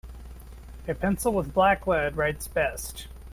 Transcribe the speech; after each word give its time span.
A 0.87 0.95
pencil 0.95 1.31
with 1.31 1.53
black 1.53 1.85
lead 1.85 2.17
writes 2.17 2.47
best. 2.47 3.07